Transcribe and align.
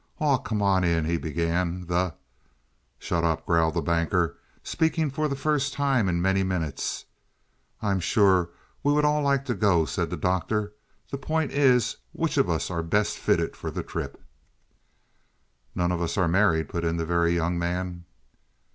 "Aw, 0.19 0.39
come 0.39 0.63
on 0.63 0.83
in," 0.83 1.05
he 1.05 1.15
began, 1.19 1.85
"the" 1.85 2.15
"Shut 2.97 3.23
up," 3.23 3.45
growled 3.45 3.75
the 3.75 3.83
Banker, 3.83 4.35
speaking 4.63 5.11
for 5.11 5.27
the 5.27 5.35
first 5.35 5.73
time 5.75 6.09
in 6.09 6.19
many 6.19 6.41
minutes. 6.41 7.05
"I'm 7.83 7.99
sure 7.99 8.49
we 8.81 8.91
would 8.93 9.05
all 9.05 9.21
like 9.21 9.45
to 9.45 9.53
go," 9.53 9.85
said 9.85 10.09
the 10.09 10.17
Doctor. 10.17 10.73
"The 11.11 11.19
point 11.19 11.51
is, 11.51 11.97
which 12.13 12.39
of 12.39 12.49
us 12.49 12.71
are 12.71 12.81
best 12.81 13.19
fitted 13.19 13.55
for 13.55 13.69
the 13.69 13.83
trip." 13.83 14.19
"None 15.75 15.91
of 15.91 16.01
us 16.01 16.17
are 16.17 16.27
married," 16.27 16.67
put 16.69 16.83
in 16.83 16.97
the 16.97 17.05
Very 17.05 17.35
Young 17.35 17.59
Man. 17.59 18.05